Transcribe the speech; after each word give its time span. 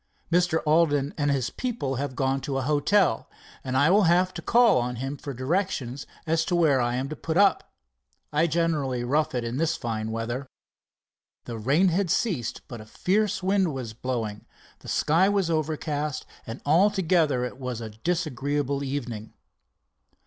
"Mr. 0.31 0.63
Alden 0.65 1.13
and 1.15 1.29
his 1.29 1.51
people 1.51 1.97
have 1.97 2.15
gone 2.15 2.41
to 2.41 2.57
a 2.57 2.63
hotel, 2.63 3.29
and 3.63 3.77
I 3.77 3.91
will 3.91 4.05
have 4.05 4.33
to 4.33 4.41
call 4.41 4.79
on 4.79 4.95
him 4.95 5.15
for 5.15 5.31
directions 5.31 6.07
as 6.25 6.43
to 6.45 6.55
where 6.55 6.81
I 6.81 6.95
am 6.95 7.07
to 7.09 7.15
put 7.15 7.37
up. 7.37 7.69
I 8.33 8.47
generally 8.47 9.03
rough 9.03 9.35
it 9.35 9.41
this 9.59 9.75
fine 9.77 10.09
weather." 10.09 10.47
The 11.45 11.59
rain 11.59 11.89
had 11.89 12.09
ceased, 12.09 12.61
but 12.67 12.81
a 12.81 12.85
fierce 12.87 13.43
wind 13.43 13.75
was 13.75 13.93
blowing, 13.93 14.47
the 14.79 14.87
sky 14.87 15.29
was 15.29 15.51
overcast, 15.51 16.25
and 16.47 16.61
altogether 16.65 17.45
it 17.45 17.59
was 17.59 17.79
a 17.79 17.91
disagreeable 17.91 18.83
evening. 18.83 19.33